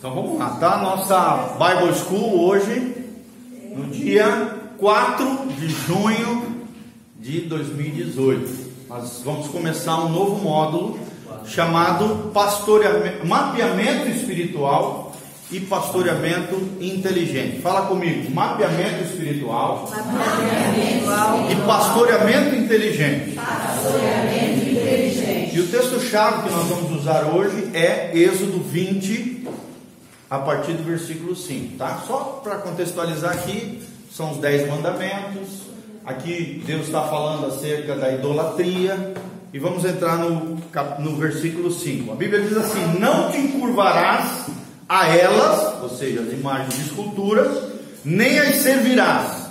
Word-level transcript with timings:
Então 0.00 0.14
vamos 0.14 0.38
lá, 0.38 0.56
tá? 0.58 0.78
Nossa 0.78 1.58
Bible 1.58 1.94
School 1.94 2.48
hoje, 2.48 2.94
no 3.76 3.84
dia 3.88 4.56
4 4.78 5.46
de 5.58 5.68
junho 5.68 6.64
de 7.18 7.42
2018. 7.42 8.70
Nós 8.88 9.20
vamos 9.22 9.48
começar 9.48 9.98
um 9.98 10.08
novo 10.08 10.42
módulo 10.42 10.98
chamado 11.44 12.30
pastoreamento, 12.32 13.26
mapeamento 13.26 14.08
espiritual 14.08 15.12
e 15.50 15.60
pastoreamento 15.60 16.56
inteligente. 16.80 17.60
Fala 17.60 17.82
comigo, 17.82 18.30
mapeamento 18.30 19.04
espiritual, 19.04 19.86
Mapeamento 19.90 21.52
e 21.52 21.66
pastoreamento 21.66 22.56
inteligente. 22.56 23.32
Pastoreamento 23.32 24.66
inteligente. 24.66 25.54
E 25.54 25.60
o 25.60 25.68
texto-chave 25.68 26.48
que 26.48 26.54
nós 26.54 26.68
vamos 26.68 27.00
usar 27.00 27.24
hoje 27.24 27.68
é 27.74 28.12
Êxodo 28.14 28.60
20, 28.60 29.40
a 30.30 30.38
partir 30.38 30.74
do 30.74 30.84
versículo 30.84 31.34
5, 31.34 31.76
tá? 31.76 32.04
Só 32.06 32.40
para 32.42 32.56
contextualizar 32.58 33.32
aqui, 33.32 33.82
são 34.14 34.30
os 34.30 34.38
10 34.38 34.68
mandamentos. 34.68 35.62
Aqui 36.06 36.62
Deus 36.64 36.86
está 36.86 37.02
falando 37.02 37.46
acerca 37.46 37.96
da 37.96 38.12
idolatria. 38.12 39.14
E 39.52 39.58
vamos 39.58 39.84
entrar 39.84 40.16
no, 40.18 40.56
no 41.00 41.16
versículo 41.16 41.72
5. 41.72 42.12
A 42.12 42.14
Bíblia 42.14 42.40
diz 42.42 42.56
assim: 42.56 42.98
Não 43.00 43.32
te 43.32 43.38
encurvarás 43.38 44.46
a 44.88 45.08
elas, 45.08 45.82
ou 45.82 45.88
seja, 45.88 46.20
as 46.20 46.32
imagens 46.32 46.74
de 46.74 46.82
esculturas, 46.82 47.64
nem 48.04 48.38
as 48.38 48.56
servirás, 48.56 49.48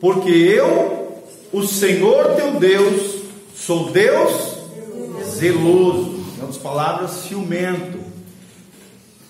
porque 0.00 0.30
eu, 0.30 1.22
o 1.52 1.64
Senhor 1.64 2.34
teu 2.34 2.52
Deus, 2.58 3.22
sou 3.54 3.90
Deus 3.90 4.56
zeloso, 5.36 6.24
em 6.36 6.40
outras 6.40 6.56
palavras, 6.58 7.10
ciumento, 7.28 7.95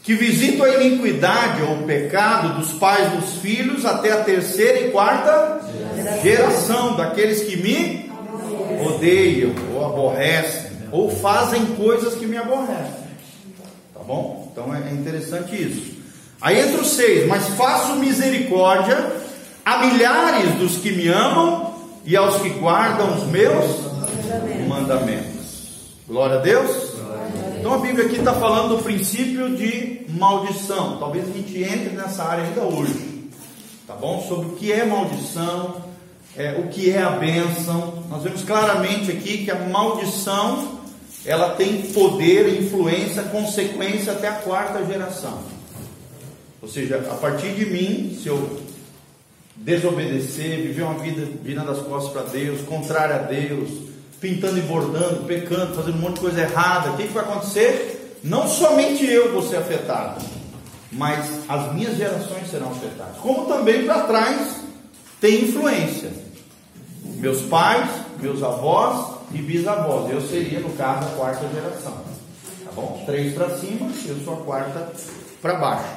que 0.06 0.14
visito 0.14 0.62
a 0.62 0.84
iniquidade 0.84 1.62
ou 1.62 1.80
o 1.80 1.82
pecado 1.82 2.60
dos 2.60 2.70
pais 2.74 3.10
dos 3.10 3.40
filhos 3.42 3.84
até 3.84 4.12
a 4.12 4.22
terceira 4.22 4.86
e 4.86 4.90
quarta 4.92 5.60
geração 6.22 6.94
daqueles 6.94 7.42
que 7.42 7.56
me 7.56 8.08
odeiam 8.86 9.52
ou 9.74 9.84
aborrecem 9.84 10.70
ou 10.92 11.10
fazem 11.10 11.66
coisas 11.74 12.14
que 12.14 12.24
me 12.24 12.36
aborrecem. 12.36 13.04
Tá 13.92 14.00
bom? 14.06 14.48
Então 14.52 14.72
é 14.72 14.92
interessante 14.92 15.60
isso. 15.60 15.96
Aí 16.40 16.60
entra 16.60 16.80
o 16.80 16.84
seis, 16.84 17.26
mas 17.26 17.48
faço 17.48 17.96
misericórdia 17.96 18.96
a 19.64 19.86
milhares 19.86 20.54
dos 20.54 20.76
que 20.76 20.92
me 20.92 21.08
amam 21.08 21.74
e 22.04 22.16
aos 22.16 22.40
que 22.40 22.50
guardam 22.50 23.16
os 23.16 23.24
meus 23.24 23.66
mandamentos. 24.68 25.96
Glória 26.06 26.36
a 26.36 26.40
Deus. 26.40 26.85
Então 27.58 27.72
a 27.72 27.78
Bíblia 27.78 28.06
aqui 28.06 28.16
está 28.16 28.34
falando 28.34 28.76
do 28.76 28.82
princípio 28.82 29.56
de 29.56 30.06
maldição. 30.10 30.98
Talvez 30.98 31.28
a 31.28 31.32
gente 31.32 31.62
entre 31.62 31.96
nessa 31.96 32.22
área 32.22 32.44
ainda 32.44 32.62
hoje. 32.62 33.30
Tá 33.86 33.94
bom? 33.94 34.24
Sobre 34.28 34.48
o 34.48 34.50
que 34.50 34.72
é 34.72 34.84
maldição, 34.84 35.82
é, 36.36 36.52
o 36.58 36.68
que 36.68 36.90
é 36.90 37.02
a 37.02 37.10
bênção. 37.10 38.04
Nós 38.10 38.22
vemos 38.22 38.42
claramente 38.42 39.10
aqui 39.10 39.44
que 39.44 39.50
a 39.50 39.58
maldição 39.68 40.76
ela 41.24 41.50
tem 41.50 41.82
poder, 41.92 42.60
influência, 42.60 43.22
consequência 43.24 44.12
até 44.12 44.28
a 44.28 44.34
quarta 44.34 44.84
geração. 44.84 45.40
Ou 46.62 46.68
seja, 46.68 46.98
a 47.10 47.14
partir 47.14 47.52
de 47.54 47.66
mim, 47.66 48.18
se 48.22 48.28
eu 48.28 48.60
desobedecer, 49.56 50.62
viver 50.62 50.82
uma 50.82 50.98
vida 50.98 51.26
virando 51.42 51.70
as 51.70 51.78
costas 51.78 52.12
para 52.12 52.22
Deus, 52.22 52.60
contrária 52.62 53.16
a 53.16 53.22
Deus, 53.22 53.85
pintando 54.20 54.58
e 54.58 54.62
bordando, 54.62 55.24
pecando, 55.24 55.74
fazendo 55.74 55.96
um 55.96 56.00
monte 56.00 56.14
de 56.14 56.20
coisa 56.20 56.40
errada, 56.40 56.90
o 56.90 56.96
que, 56.96 57.06
vai 57.08 57.24
acontecer? 57.24 58.18
Não 58.22 58.48
somente 58.48 59.04
eu 59.04 59.32
vou 59.32 59.42
ser 59.42 59.56
afetado, 59.56 60.24
mas 60.92 61.26
as 61.48 61.72
minhas 61.74 61.96
gerações 61.96 62.50
serão 62.50 62.70
afetadas. 62.70 63.16
Como 63.18 63.46
também 63.46 63.84
para 63.84 64.02
trás 64.02 64.56
tem 65.20 65.44
influência. 65.44 66.10
Meus 67.04 67.42
pais, 67.42 67.88
meus 68.20 68.42
avós 68.42 69.16
e 69.32 69.38
bisavós. 69.38 70.10
Eu 70.10 70.20
seria, 70.20 70.60
no 70.60 70.70
caso, 70.70 71.06
a 71.06 71.10
quarta 71.16 71.48
geração. 71.48 71.92
Tá 72.64 72.72
bom? 72.74 73.02
Três 73.06 73.34
para 73.34 73.56
cima, 73.58 73.90
eu 74.06 74.16
sou 74.24 74.34
a 74.34 74.36
quarta 74.38 74.92
para 75.40 75.54
baixo. 75.54 75.88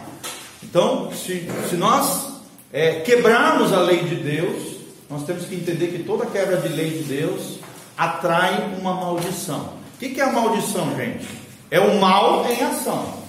Então, 0.63 1.11
se, 1.11 1.47
se 1.69 1.75
nós 1.75 2.27
é, 2.71 2.99
quebrarmos 3.01 3.73
a 3.73 3.81
lei 3.81 4.03
de 4.03 4.15
Deus, 4.15 4.77
nós 5.09 5.23
temos 5.23 5.45
que 5.45 5.55
entender 5.55 5.87
que 5.87 6.03
toda 6.03 6.25
quebra 6.25 6.57
de 6.57 6.67
lei 6.69 6.89
de 6.91 7.03
Deus 7.03 7.58
atrai 7.99 8.73
uma 8.79 8.93
maldição. 8.93 9.73
O 9.95 9.97
que, 9.99 10.21
é 10.21 10.23
a 10.23 10.31
maldição, 10.31 10.95
gente? 10.95 11.27
É 11.69 11.81
o 11.81 11.99
mal 11.99 12.45
em 12.49 12.61
ação. 12.61 13.19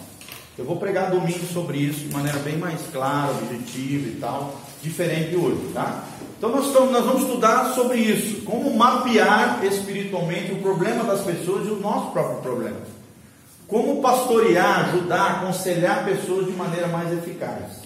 Eu 0.56 0.64
vou 0.64 0.76
pregar 0.76 1.10
domingo 1.10 1.44
sobre 1.53 1.78
isso 1.78 1.98
de 2.00 2.14
maneira 2.14 2.38
bem 2.38 2.56
mais 2.56 2.80
clara, 2.92 3.32
objetiva 3.32 4.06
e 4.06 4.16
tal, 4.20 4.60
diferente 4.80 5.30
de 5.30 5.36
hoje, 5.36 5.72
tá? 5.75 6.04
Então 6.38 6.50
nós, 6.50 6.66
estamos, 6.66 6.92
nós 6.92 7.04
vamos 7.04 7.22
estudar 7.22 7.72
sobre 7.75 7.98
isso, 7.98 8.42
como 8.42 8.72
mapear 8.76 9.59
espiritualmente 9.64 10.53
o 10.53 10.62
problema 10.62 11.03
das 11.03 11.22
pessoas 11.22 11.66
e 11.66 11.70
o 11.70 11.80
nosso 11.80 12.12
próprio 12.12 12.41
problema. 12.41 12.78
Como 13.66 14.00
pastorear, 14.00 14.91
ajudar, 14.91 15.42
aconselhar 15.42 16.04
pessoas 16.04 16.47
de 16.47 16.53
maneira 16.53 16.86
mais 16.86 17.12
eficaz. 17.12 17.80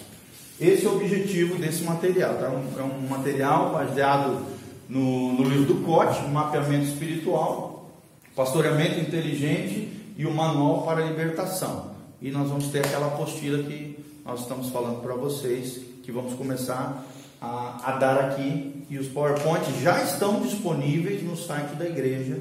Esse 0.61 0.85
é 0.85 0.89
o 0.89 0.95
objetivo 0.95 1.55
desse 1.55 1.83
material. 1.83 2.35
Tá? 2.35 2.45
É 2.45 2.83
um 2.83 3.07
material 3.09 3.71
baseado 3.71 4.54
no, 4.89 5.33
no 5.33 5.43
livro 5.43 5.73
do 5.73 5.85
Cote, 5.85 6.21
Mapeamento 6.27 6.85
Espiritual, 6.85 7.89
Pastoreamento 8.35 8.99
Inteligente 8.99 9.89
e 10.17 10.25
o 10.25 10.31
Manual 10.33 10.83
para 10.83 11.03
a 11.03 11.07
Libertação. 11.07 11.91
E 12.21 12.31
nós 12.31 12.49
vamos 12.49 12.67
ter 12.67 12.79
aquela 12.79 13.07
apostila 13.07 13.61
que 13.63 13.97
nós 14.25 14.41
estamos 14.41 14.69
falando 14.69 15.01
para 15.01 15.13
vocês, 15.13 15.81
que 16.03 16.11
vamos 16.11 16.33
começar 16.33 17.05
a, 17.41 17.79
a 17.83 17.91
dar 17.97 18.19
aqui. 18.19 18.85
E 18.89 18.97
os 18.97 19.07
PowerPoints 19.07 19.81
já 19.81 20.03
estão 20.03 20.41
disponíveis 20.41 21.23
no 21.23 21.35
site 21.35 21.75
da 21.75 21.85
igreja, 21.85 22.37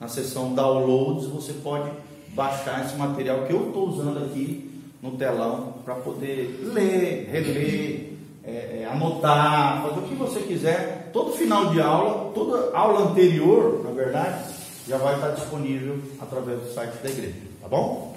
na 0.00 0.08
seção 0.08 0.54
Downloads. 0.54 1.26
Você 1.28 1.52
pode 1.54 1.90
baixar 2.34 2.84
esse 2.84 2.96
material 2.96 3.44
que 3.44 3.52
eu 3.52 3.68
estou 3.68 3.88
usando 3.88 4.24
aqui 4.24 4.70
no 5.02 5.12
telão 5.12 5.74
para 5.84 5.96
poder 5.96 6.60
ler, 6.72 7.28
reler, 7.30 8.12
é, 8.44 8.82
é, 8.82 8.88
anotar, 8.90 9.82
fazer 9.82 9.98
o 9.98 10.02
que 10.02 10.14
você 10.14 10.40
quiser. 10.40 11.01
Todo 11.12 11.32
final 11.32 11.70
de 11.70 11.80
aula, 11.80 12.32
toda 12.32 12.76
aula 12.76 13.10
anterior, 13.10 13.82
na 13.84 13.90
verdade, 13.90 14.44
já 14.88 14.96
vai 14.96 15.14
estar 15.14 15.30
disponível 15.30 15.98
através 16.20 16.60
do 16.60 16.72
site 16.72 16.94
da 17.02 17.10
igreja, 17.10 17.34
tá 17.60 17.68
bom? 17.68 18.16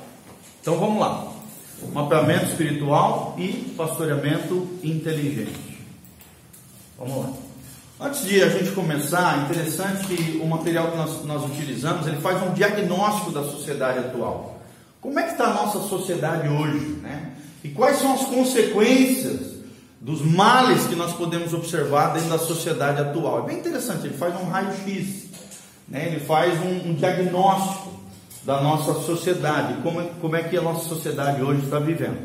Então 0.62 0.80
vamos 0.80 1.00
lá. 1.00 1.32
Mapeamento 1.94 2.46
espiritual 2.46 3.36
e 3.38 3.74
pastoreamento 3.78 4.68
inteligente. 4.82 5.78
Vamos 6.98 7.18
lá. 7.18 7.30
Antes 8.00 8.26
de 8.26 8.42
a 8.42 8.50
gente 8.50 8.72
começar, 8.72 9.46
interessante 9.46 10.08
que 10.08 10.38
o 10.38 10.48
material 10.48 10.92
que 10.92 10.98
nós, 10.98 11.24
nós 11.26 11.46
utilizamos, 11.46 12.08
ele 12.08 12.18
faz 12.18 12.42
um 12.44 12.54
diagnóstico 12.54 13.32
da 13.32 13.44
sociedade 13.44 14.00
atual. 14.00 14.60
Como 15.00 15.20
é 15.20 15.24
que 15.24 15.32
está 15.32 15.46
a 15.46 15.54
nossa 15.54 15.80
sociedade 15.88 16.48
hoje, 16.48 17.00
né? 17.02 17.34
E 17.64 17.70
quais 17.70 17.98
são 17.98 18.14
as 18.14 18.26
consequências 18.26 19.55
dos 20.06 20.22
males 20.22 20.86
que 20.86 20.96
nós 20.96 21.14
podemos 21.14 21.52
observar 21.52 22.14
dentro 22.14 22.30
da 22.30 22.38
sociedade 22.38 23.02
atual? 23.02 23.40
É 23.40 23.48
bem 23.48 23.58
interessante, 23.58 24.06
ele 24.06 24.16
faz 24.16 24.40
um 24.40 24.46
raio-x, 24.46 25.26
né? 25.88 26.06
ele 26.06 26.20
faz 26.20 26.62
um, 26.62 26.92
um 26.92 26.94
diagnóstico 26.94 27.92
da 28.44 28.62
nossa 28.62 28.94
sociedade, 29.02 29.82
como 29.82 30.00
é, 30.00 30.10
como 30.22 30.36
é 30.36 30.44
que 30.44 30.56
a 30.56 30.62
nossa 30.62 30.88
sociedade 30.88 31.42
hoje 31.42 31.64
está 31.64 31.80
vivendo. 31.80 32.20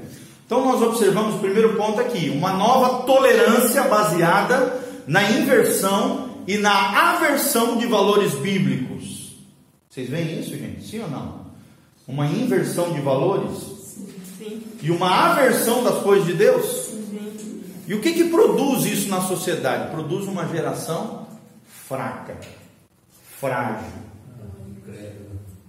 Então 0.45 0.63
nós 0.63 0.83
observamos 0.83 1.37
o 1.37 1.39
primeiro 1.39 1.75
ponto 1.75 1.99
aqui, 1.99 2.29
uma 2.29 2.53
nova 2.53 3.05
tolerância 3.05 3.85
baseada 3.85 4.79
na 5.07 5.23
inversão 5.31 6.29
e 6.47 6.59
na 6.59 7.13
aversão 7.15 7.79
de 7.79 7.87
valores 7.87 8.35
bíblicos. 8.35 9.39
Vocês 9.89 10.11
veem 10.11 10.39
isso, 10.39 10.51
gente? 10.51 10.87
Sim 10.87 11.01
ou 11.01 11.09
não? 11.09 11.47
Uma 12.07 12.27
inversão 12.27 12.93
de 12.93 13.01
valores 13.01 13.59
Sim. 14.37 14.63
e 14.83 14.91
uma 14.91 15.31
aversão 15.31 15.83
das 15.83 16.03
coisas 16.03 16.27
de 16.27 16.34
Deus. 16.34 16.79
E 17.91 17.95
o 17.95 18.01
que, 18.01 18.13
que 18.13 18.31
produz 18.31 18.84
isso 18.84 19.09
na 19.09 19.21
sociedade? 19.21 19.91
Produz 19.91 20.28
uma 20.28 20.47
geração 20.47 21.27
fraca, 21.89 22.37
frágil, 23.41 23.91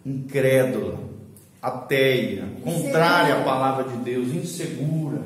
incrédula, 0.06 1.00
ateia, 1.60 2.48
contrária 2.64 3.40
à 3.40 3.44
palavra 3.44 3.86
de 3.86 3.98
Deus, 4.04 4.28
insegura. 4.28 5.20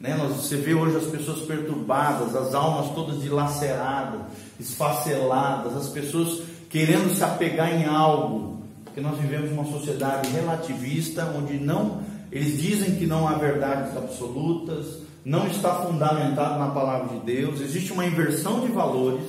Né? 0.00 0.16
Você 0.30 0.56
vê 0.56 0.72
hoje 0.72 0.96
as 0.96 1.08
pessoas 1.08 1.40
perturbadas, 1.40 2.34
as 2.34 2.54
almas 2.54 2.94
todas 2.94 3.20
dilaceradas, 3.20 4.22
esfaceladas, 4.58 5.76
as 5.76 5.88
pessoas 5.88 6.40
querendo 6.70 7.14
se 7.14 7.22
apegar 7.22 7.70
em 7.70 7.84
algo, 7.84 8.62
porque 8.86 9.02
nós 9.02 9.18
vivemos 9.18 9.52
uma 9.52 9.66
sociedade 9.66 10.30
relativista 10.30 11.34
onde 11.36 11.58
não 11.58 12.00
eles 12.32 12.62
dizem 12.62 12.94
que 12.94 13.06
não 13.06 13.28
há 13.28 13.34
verdades 13.34 13.94
absolutas, 13.94 15.09
não 15.24 15.46
está 15.46 15.82
fundamentado 15.82 16.58
na 16.58 16.70
palavra 16.70 17.18
de 17.18 17.24
Deus, 17.24 17.60
existe 17.60 17.92
uma 17.92 18.06
inversão 18.06 18.60
de 18.60 18.68
valores 18.68 19.22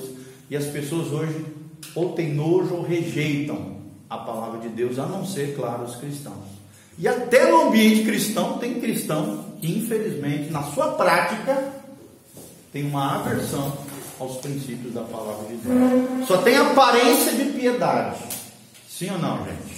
e 0.48 0.56
as 0.56 0.66
pessoas 0.66 1.12
hoje 1.12 1.44
ou 1.94 2.12
têm 2.12 2.32
nojo 2.32 2.74
ou 2.74 2.82
rejeitam 2.82 3.76
a 4.08 4.18
palavra 4.18 4.60
de 4.60 4.68
Deus, 4.68 4.98
a 4.98 5.06
não 5.06 5.24
ser, 5.24 5.54
claro, 5.54 5.84
os 5.84 5.96
cristãos. 5.96 6.52
E 6.98 7.08
até 7.08 7.50
no 7.50 7.68
ambiente 7.68 8.04
cristão, 8.04 8.58
tem 8.58 8.80
cristão 8.80 9.44
que, 9.60 9.78
infelizmente, 9.78 10.50
na 10.50 10.62
sua 10.62 10.88
prática, 10.92 11.72
tem 12.72 12.86
uma 12.86 13.16
aversão 13.16 13.76
aos 14.20 14.36
princípios 14.36 14.92
da 14.92 15.02
palavra 15.02 15.46
de 15.48 15.56
Deus. 15.56 16.28
Só 16.28 16.38
tem 16.38 16.56
aparência 16.56 17.32
de 17.32 17.44
piedade. 17.52 18.18
Sim 18.88 19.10
ou 19.10 19.18
não, 19.18 19.38
gente? 19.44 19.74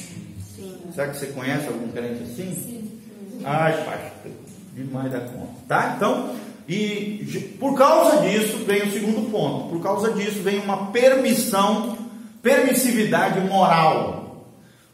Sim. 0.56 0.76
Será 0.93 1.08
que 1.08 1.17
você 1.17 1.26
conhece 1.26 1.67
algum 1.69 1.88
crente 1.88 2.25
assim? 2.25 2.52
Sim. 2.52 3.00
Ai, 3.44 3.72
pastor, 3.84 4.32
demais 4.74 5.10
da 5.10 5.20
conta. 5.20 5.54
Tá? 5.68 5.94
Então, 5.96 6.34
e 6.68 7.56
por 7.60 7.76
causa 7.76 8.22
disso 8.22 8.58
vem 8.66 8.82
o 8.82 8.92
segundo 8.92 9.30
ponto. 9.30 9.68
Por 9.68 9.82
causa 9.82 10.12
disso 10.12 10.42
vem 10.42 10.58
uma 10.60 10.86
permissão, 10.86 11.96
permissividade 12.42 13.40
moral. 13.40 14.46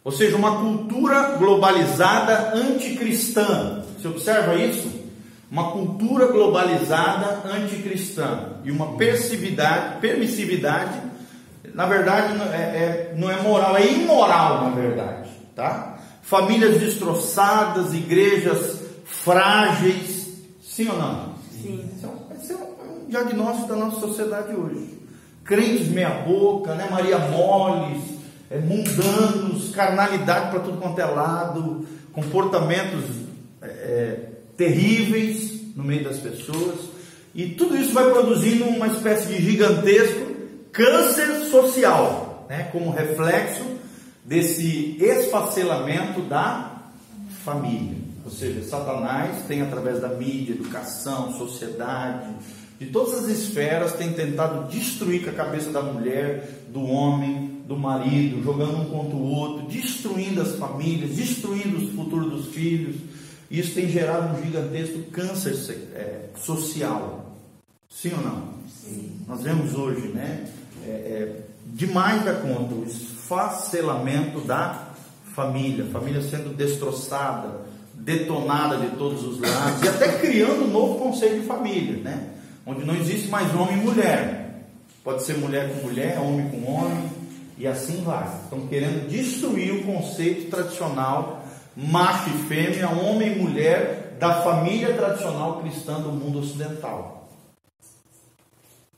Ou 0.02 0.12
seja, 0.12 0.36
uma 0.36 0.58
cultura 0.58 1.36
globalizada 1.38 2.54
anticristã. 2.54 3.84
Você 3.96 4.08
observa 4.08 4.56
isso? 4.56 5.00
Uma 5.50 5.72
cultura 5.72 6.26
globalizada 6.26 7.42
anticristã 7.48 8.50
e 8.64 8.70
uma 8.70 8.96
permissividade, 8.96 10.00
permissividade, 10.00 11.00
na 11.74 11.86
verdade 11.86 12.34
é, 12.52 12.56
é, 12.56 13.14
não 13.16 13.30
é 13.30 13.40
moral, 13.42 13.76
é 13.76 13.84
imoral 13.84 14.64
na 14.64 14.70
verdade, 14.70 15.28
tá? 15.56 15.98
Famílias 16.22 16.78
destroçadas, 16.78 17.92
igrejas 17.92 18.79
frágeis, 19.10 20.28
sim 20.62 20.88
ou 20.88 20.98
não? 20.98 21.34
Sim. 21.50 21.84
Esse 22.34 22.52
é 22.52 22.56
um 22.56 23.08
diagnóstico 23.08 23.68
da 23.68 23.76
nossa 23.76 24.00
sociedade 24.00 24.54
hoje. 24.54 24.98
Crentes 25.44 25.88
meia-boca, 25.88 26.74
né? 26.74 26.88
Maria 26.90 27.18
moles, 27.18 28.02
é, 28.50 28.58
mundanos, 28.58 29.70
carnalidade 29.74 30.50
para 30.50 30.60
tudo 30.60 30.78
quanto 30.78 31.00
é 31.00 31.04
lado, 31.04 31.86
comportamentos 32.12 33.04
é, 33.60 33.66
é, 33.66 34.28
terríveis 34.56 35.74
no 35.76 35.84
meio 35.84 36.04
das 36.04 36.18
pessoas. 36.18 36.88
E 37.34 37.50
tudo 37.50 37.76
isso 37.76 37.92
vai 37.92 38.10
produzindo 38.10 38.64
uma 38.64 38.88
espécie 38.88 39.28
de 39.28 39.42
gigantesco 39.42 40.30
câncer 40.72 41.46
social, 41.50 42.46
né? 42.48 42.68
como 42.72 42.90
reflexo 42.90 43.64
desse 44.24 44.96
esfacelamento 45.00 46.20
da 46.22 46.82
família. 47.44 47.99
Ou 48.24 48.30
seja, 48.30 48.62
Satanás 48.62 49.44
tem, 49.46 49.62
através 49.62 50.00
da 50.00 50.08
mídia, 50.08 50.52
educação, 50.52 51.32
sociedade, 51.36 52.28
de 52.78 52.86
todas 52.86 53.24
as 53.24 53.28
esferas, 53.28 53.92
tem 53.92 54.12
tentado 54.12 54.68
destruir 54.70 55.24
com 55.24 55.30
a 55.30 55.34
cabeça 55.34 55.70
da 55.70 55.82
mulher, 55.82 56.64
do 56.68 56.82
homem, 56.82 57.62
do 57.66 57.76
marido, 57.76 58.42
jogando 58.42 58.80
um 58.80 58.84
contra 58.86 59.16
o 59.16 59.30
outro, 59.30 59.66
destruindo 59.68 60.40
as 60.40 60.56
famílias, 60.56 61.16
destruindo 61.16 61.76
o 61.76 61.90
futuro 61.94 62.28
dos 62.28 62.46
filhos. 62.46 62.96
Isso 63.50 63.74
tem 63.74 63.88
gerado 63.88 64.36
um 64.36 64.44
gigantesco 64.44 65.02
câncer 65.10 65.54
é, 65.94 66.30
social. 66.36 67.36
Sim 67.88 68.12
ou 68.14 68.22
não? 68.22 68.48
Sim. 68.68 69.12
Nós 69.26 69.42
vemos 69.42 69.74
hoje, 69.74 70.08
né? 70.08 70.48
É, 70.84 70.90
é, 70.90 71.40
demais 71.66 72.24
da 72.24 72.34
conta, 72.34 72.74
o 72.74 72.84
esfacelamento 72.84 74.40
da 74.40 74.90
família, 75.34 75.84
família 75.86 76.22
sendo 76.22 76.56
destroçada, 76.56 77.60
detonada 78.00 78.76
de 78.78 78.96
todos 78.96 79.22
os 79.24 79.40
lados, 79.40 79.82
e 79.82 79.88
até 79.88 80.18
criando 80.18 80.64
um 80.64 80.70
novo 80.70 80.98
conceito 80.98 81.40
de 81.40 81.46
família, 81.46 82.02
né? 82.02 82.28
onde 82.66 82.84
não 82.84 82.94
existe 82.94 83.28
mais 83.28 83.54
homem 83.54 83.78
e 83.78 83.84
mulher. 83.84 84.64
Pode 85.04 85.22
ser 85.22 85.38
mulher 85.38 85.72
com 85.72 85.86
mulher, 85.86 86.18
homem 86.18 86.48
com 86.50 86.72
homem, 86.72 87.10
e 87.56 87.66
assim 87.66 88.02
vai. 88.02 88.28
Estão 88.44 88.66
querendo 88.66 89.08
destruir 89.08 89.72
o 89.72 89.84
conceito 89.84 90.50
tradicional 90.50 91.44
macho 91.76 92.28
e 92.30 92.48
fêmea, 92.48 92.88
homem 92.88 93.32
e 93.32 93.38
mulher 93.38 94.16
da 94.18 94.42
família 94.42 94.94
tradicional 94.94 95.60
cristã 95.60 96.00
do 96.00 96.10
mundo 96.10 96.40
ocidental. 96.40 97.28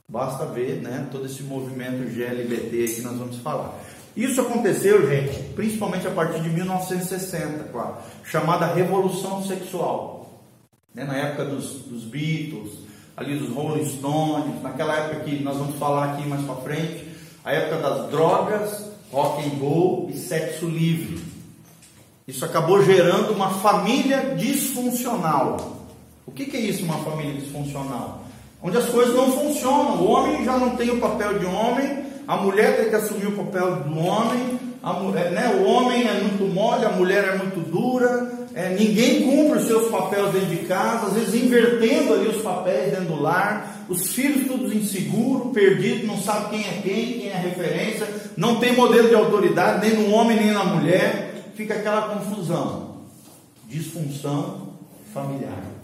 Basta 0.08 0.44
ver 0.46 0.82
né, 0.82 1.06
todo 1.10 1.26
esse 1.26 1.42
movimento 1.42 2.12
GLBT 2.12 2.94
que 2.94 3.00
nós 3.02 3.16
vamos 3.16 3.38
falar. 3.38 3.78
Isso 4.16 4.40
aconteceu, 4.40 5.08
gente, 5.08 5.38
principalmente 5.54 6.06
a 6.06 6.10
partir 6.10 6.40
de 6.40 6.50
1960, 6.50 7.64
com 7.64 7.78
a 7.78 7.98
chamada 8.24 8.66
Revolução 8.66 9.42
Sexual. 9.46 10.30
Né, 10.94 11.04
na 11.04 11.16
época 11.16 11.46
dos, 11.46 11.72
dos 11.86 12.04
Beatles, 12.04 12.72
ali 13.16 13.38
dos 13.38 13.48
Rolling 13.48 13.86
Stones, 13.86 14.62
naquela 14.62 14.94
época 14.96 15.20
que 15.20 15.42
nós 15.42 15.56
vamos 15.56 15.76
falar 15.76 16.12
aqui 16.12 16.28
mais 16.28 16.44
para 16.44 16.56
frente, 16.56 17.08
a 17.42 17.52
época 17.52 17.78
das 17.78 18.10
drogas, 18.10 18.90
rock 19.10 19.42
and 19.46 19.58
roll 19.58 20.10
e 20.10 20.16
sexo 20.16 20.66
livre. 20.66 21.22
Isso 22.26 22.44
acabou 22.44 22.84
gerando 22.84 23.32
uma 23.32 23.50
família 23.50 24.34
disfuncional. 24.36 25.78
O 26.26 26.30
que, 26.30 26.46
que 26.46 26.56
é 26.56 26.60
isso, 26.60 26.84
uma 26.84 26.98
família 26.98 27.34
disfuncional? 27.34 28.21
Onde 28.62 28.76
as 28.76 28.86
coisas 28.86 29.14
não 29.14 29.32
funcionam. 29.32 30.02
O 30.02 30.10
homem 30.10 30.44
já 30.44 30.56
não 30.56 30.76
tem 30.76 30.90
o 30.90 31.00
papel 31.00 31.38
de 31.38 31.46
homem, 31.46 32.04
a 32.26 32.36
mulher 32.36 32.76
tem 32.76 32.88
que 32.88 32.94
assumir 32.94 33.26
o 33.26 33.32
papel 33.32 33.76
do 33.76 33.98
homem, 33.98 34.60
mulher, 34.90 35.30
né, 35.30 35.60
o 35.60 35.64
homem 35.64 36.08
é 36.08 36.14
muito 36.14 36.44
mole, 36.52 36.84
a 36.84 36.90
mulher 36.90 37.24
é 37.24 37.36
muito 37.36 37.60
dura, 37.60 38.46
é, 38.54 38.70
ninguém 38.70 39.22
cumpre 39.22 39.60
os 39.60 39.66
seus 39.66 39.90
papéis 39.90 40.32
dentro 40.32 40.48
de 40.48 40.56
casa, 40.66 41.06
às 41.06 41.12
vezes 41.14 41.34
invertendo 41.34 42.14
ali 42.14 42.28
os 42.28 42.42
papéis 42.42 42.90
dentro 42.90 43.14
do 43.14 43.20
lar, 43.20 43.84
os 43.88 44.12
filhos 44.12 44.46
todos 44.46 44.72
inseguros, 44.72 45.52
perdidos, 45.52 46.06
não 46.06 46.18
sabe 46.18 46.50
quem 46.50 46.60
é 46.60 46.80
quem, 46.82 47.12
quem 47.20 47.28
é 47.28 47.36
referência, 47.36 48.08
não 48.36 48.56
tem 48.56 48.74
modelo 48.74 49.08
de 49.08 49.14
autoridade 49.14 49.86
nem 49.86 49.98
no 49.98 50.14
homem 50.14 50.36
nem 50.36 50.52
na 50.52 50.64
mulher, 50.64 51.34
fica 51.54 51.74
aquela 51.74 52.14
confusão, 52.14 52.96
disfunção 53.68 54.68
familiar. 55.12 55.81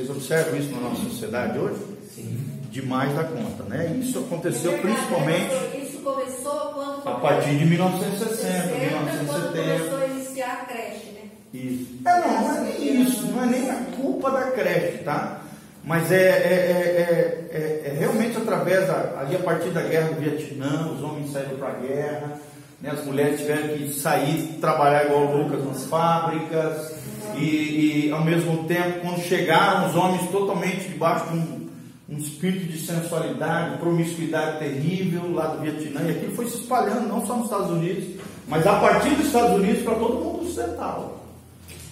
Vocês 0.00 0.10
observam 0.16 0.58
isso 0.58 0.70
na 0.72 0.80
nossa 0.80 1.02
sociedade 1.02 1.58
hoje? 1.58 1.80
Sim 2.14 2.50
demais 2.70 3.12
da 3.16 3.24
conta, 3.24 3.64
né? 3.64 3.98
Isso 4.00 4.18
aconteceu 4.20 4.78
principalmente. 4.78 5.52
Isso 5.82 5.98
começou 5.98 6.72
quando? 6.72 7.08
A 7.08 7.14
partir 7.14 7.58
de 7.58 7.64
1960, 7.64 8.76
1970. 8.76 9.26
Quando 9.26 9.52
começou 9.52 9.98
a 9.98 10.06
iniciar 10.06 10.52
a 10.52 10.64
creche, 10.66 11.10
né? 11.10 11.20
Isso. 11.52 11.98
É, 12.06 12.20
não, 12.20 12.40
não 12.40 12.56
é 12.56 12.60
nem 12.60 13.02
isso, 13.02 13.26
não 13.26 13.42
é 13.42 13.46
nem 13.46 13.70
a 13.70 13.74
culpa 13.96 14.30
da 14.30 14.52
creche, 14.52 14.98
tá? 14.98 15.40
Mas 15.82 16.12
é, 16.12 16.16
é, 16.16 16.28
é, 16.28 17.48
é, 17.50 17.82
é 17.86 17.96
realmente 17.98 18.36
através, 18.36 18.86
da, 18.86 19.18
ali 19.18 19.34
a 19.34 19.40
partir 19.40 19.70
da 19.70 19.82
guerra 19.82 20.12
do 20.12 20.20
Vietnã, 20.20 20.92
os 20.92 21.02
homens 21.02 21.32
saíram 21.32 21.56
para 21.56 21.70
a 21.70 21.72
guerra, 21.72 22.40
né? 22.80 22.90
as 22.90 23.04
mulheres 23.04 23.40
tiveram 23.40 23.68
que 23.76 23.92
sair, 23.94 24.58
trabalhar 24.60 25.06
igual 25.06 25.24
loucas 25.24 25.64
nas 25.64 25.84
fábricas, 25.86 26.94
e, 27.36 28.06
e 28.06 28.10
ao 28.12 28.24
mesmo 28.24 28.64
tempo, 28.64 29.00
quando 29.00 29.20
chegaram, 29.20 29.88
os 29.88 29.96
homens 29.96 30.30
totalmente 30.30 30.88
debaixo 30.88 31.26
de 31.30 31.38
um 31.38 31.60
um 32.10 32.18
espírito 32.18 32.72
de 32.72 32.78
sensualidade, 32.84 33.78
promiscuidade 33.78 34.58
terrível 34.58 35.32
lá 35.32 35.46
do 35.46 35.62
Vietnã, 35.62 36.00
e 36.02 36.10
aquilo 36.10 36.34
foi 36.34 36.46
se 36.46 36.56
espalhando 36.56 37.06
não 37.06 37.24
só 37.24 37.36
nos 37.36 37.44
Estados 37.44 37.70
Unidos, 37.70 38.04
mas 38.48 38.66
a 38.66 38.80
partir 38.80 39.10
dos 39.10 39.26
Estados 39.26 39.54
Unidos 39.54 39.82
para 39.82 39.94
todo 39.94 40.16
mundo 40.16 40.44
ocidental. 40.44 41.24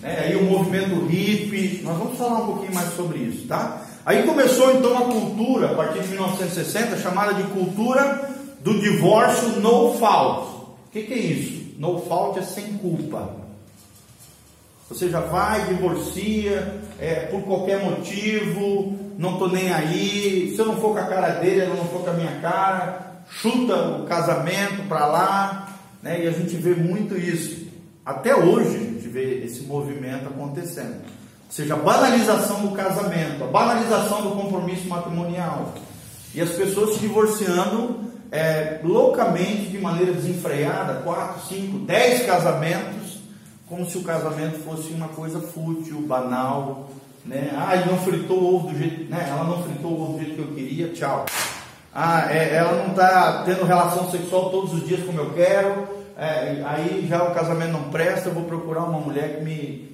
Né? 0.01 0.25
Aí 0.25 0.37
o 0.37 0.43
movimento 0.43 1.07
hippie, 1.07 1.83
nós 1.85 1.97
vamos 1.97 2.19
falar 2.19 2.41
um 2.41 2.47
pouquinho 2.47 2.75
mais 2.75 2.93
sobre 2.95 3.19
isso, 3.21 3.47
tá? 3.47 3.85
Aí 4.05 4.25
começou 4.25 4.73
então 4.73 4.99
a 4.99 5.03
cultura, 5.03 5.71
a 5.71 5.75
partir 5.75 6.01
de 6.01 6.09
1960, 6.09 6.97
chamada 6.97 7.35
de 7.35 7.45
cultura 7.51 8.29
do 8.61 8.81
divórcio 8.81 9.61
no 9.61 9.95
fault. 9.95 10.49
O 10.89 10.91
que, 10.91 11.03
que 11.03 11.15
é 11.15 11.19
isso? 11.19 11.75
No 11.79 12.01
fault 12.01 12.41
é 12.41 12.43
sem 12.43 12.73
culpa. 12.79 13.37
Você 14.89 15.11
já 15.11 15.21
vai, 15.21 15.67
divorcia, 15.67 16.81
é, 16.99 17.27
por 17.27 17.43
qualquer 17.43 17.85
motivo, 17.85 18.97
não 19.19 19.35
estou 19.35 19.51
nem 19.51 19.71
aí, 19.73 20.53
se 20.55 20.59
eu 20.59 20.67
não 20.67 20.77
for 20.77 20.93
com 20.93 20.99
a 20.99 21.07
cara 21.07 21.29
dele, 21.41 21.63
eu 21.63 21.75
não 21.75 21.85
for 21.87 22.03
com 22.03 22.11
a 22.11 22.15
minha 22.15 22.41
cara, 22.41 23.23
chuta 23.29 23.75
o 23.75 24.07
casamento 24.07 24.89
para 24.89 25.07
lá, 25.07 25.79
né? 26.03 26.25
e 26.25 26.27
a 26.27 26.31
gente 26.31 26.57
vê 26.57 26.75
muito 26.75 27.17
isso. 27.17 27.69
Até 28.05 28.35
hoje 28.35 28.77
a 28.77 28.79
gente 28.79 29.09
vê 29.09 29.45
esse 29.45 29.63
movimento 29.65 30.27
acontecendo. 30.27 30.95
Ou 30.95 31.53
seja, 31.53 31.75
a 31.75 31.77
banalização 31.77 32.63
do 32.67 32.75
casamento, 32.75 33.45
a 33.45 33.47
banalização 33.47 34.23
do 34.23 34.31
compromisso 34.31 34.89
matrimonial. 34.89 35.75
E 36.35 36.41
as 36.41 36.51
pessoas 36.51 36.95
se 36.95 37.01
divorciando 37.01 38.01
é, 38.31 38.81
loucamente, 38.83 39.69
de 39.69 39.79
maneira 39.79 40.13
desenfreada, 40.13 41.01
quatro, 41.03 41.47
cinco, 41.47 41.79
dez 41.81 42.25
casamentos, 42.25 43.18
como 43.69 43.89
se 43.89 43.99
o 43.99 44.03
casamento 44.03 44.59
fosse 44.61 44.93
uma 44.93 45.09
coisa 45.09 45.41
fútil, 45.41 46.01
banal, 46.01 46.91
né? 47.25 47.51
Ah, 47.55 47.77
ele 47.77 47.91
não 47.91 47.99
fritou 47.99 48.39
o 48.39 48.57
ovo 48.57 48.69
do 48.69 48.79
jeito, 48.79 49.11
né? 49.11 49.27
Ela 49.29 49.45
não 49.45 49.63
fritou 49.63 49.93
o 49.93 50.03
ovo 50.03 50.13
do 50.15 50.25
jeito 50.25 50.35
que 50.35 50.41
eu 50.41 50.55
queria, 50.55 50.89
tchau. 50.93 51.27
Ah, 51.95 52.33
é, 52.33 52.55
ela 52.55 52.83
não 52.83 52.91
está 52.91 53.43
tendo 53.45 53.65
relação 53.65 54.11
sexual 54.11 54.51
todos 54.51 54.73
os 54.73 54.87
dias 54.87 55.05
como 55.05 55.21
eu 55.21 55.33
quero. 55.35 55.89
É, 56.17 56.63
aí 56.65 57.07
já 57.09 57.23
o 57.23 57.35
casamento 57.35 57.73
não 57.73 57.91
presta, 57.91 58.29
eu 58.29 58.35
vou 58.35 58.45
procurar 58.45 58.85
uma 58.85 59.01
mulher 59.01 59.37
que 59.37 59.45
me. 59.45 59.89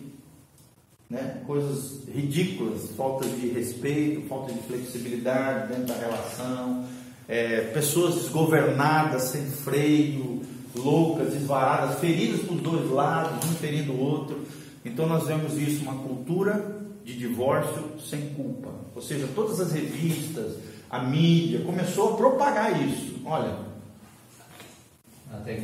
Né, 1.11 1.43
coisas 1.47 2.09
ridículas, 2.09 2.91
falta 2.97 3.29
de 3.29 3.49
respeito, 3.49 4.27
falta 4.27 4.53
de 4.53 4.59
flexibilidade 4.61 5.69
dentro 5.69 5.85
da 5.85 5.95
relação, 5.95 6.87
é, 7.29 7.61
pessoas 7.75 8.15
desgovernadas, 8.15 9.25
sem 9.25 9.45
freio, 9.45 10.43
loucas, 10.75 11.33
desvaradas, 11.33 11.99
feridas 11.99 12.41
por 12.43 12.57
dois 12.57 12.91
lados, 12.91 13.45
um 13.49 13.55
ferindo 13.55 13.93
o 13.93 14.01
outro. 14.01 14.45
Então 14.85 15.07
nós 15.07 15.27
vemos 15.27 15.57
isso, 15.57 15.83
uma 15.83 15.95
cultura 15.95 16.83
de 17.05 17.17
divórcio 17.17 17.93
sem 18.09 18.31
culpa. 18.31 18.71
Ou 18.95 19.03
seja, 19.03 19.29
todas 19.35 19.61
as 19.61 19.73
revistas, 19.73 20.57
a 20.91 21.01
mídia 21.01 21.61
começou 21.61 22.15
a 22.15 22.17
propagar 22.17 22.83
isso. 22.87 23.21
Olha, 23.25 23.57